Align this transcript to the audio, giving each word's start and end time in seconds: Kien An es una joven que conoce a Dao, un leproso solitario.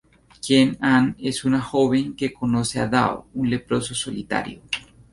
Kien 0.45 0.77
An 0.81 1.15
es 1.21 1.45
una 1.45 1.61
joven 1.61 2.15
que 2.15 2.33
conoce 2.33 2.79
a 2.79 2.87
Dao, 2.87 3.27
un 3.35 3.51
leproso 3.51 3.93
solitario. 3.93 4.63